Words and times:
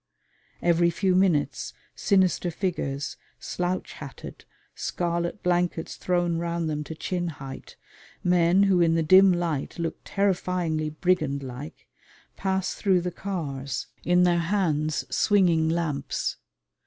Every 0.63 0.89
few 0.89 1.13
minutes 1.13 1.73
sinister 1.95 2.49
figures, 2.49 3.17
slouch 3.39 3.93
hatted, 3.93 4.45
scarlet 4.73 5.43
blankets 5.43 5.95
thrown 5.95 6.37
round 6.39 6.67
them 6.67 6.83
to 6.85 6.95
chin 6.95 7.27
height, 7.27 7.75
men 8.23 8.63
who 8.63 8.81
in 8.81 8.95
the 8.95 9.03
dim 9.03 9.31
light 9.31 9.77
look 9.77 9.99
terrifyingly 10.03 10.89
brigand 10.89 11.43
like, 11.43 11.87
pass 12.35 12.73
through 12.73 13.01
the 13.01 13.11
cars, 13.11 13.85
in 14.03 14.23
their 14.23 14.39
hands 14.39 15.05
swinging 15.15 15.69
lamps. 15.69 16.37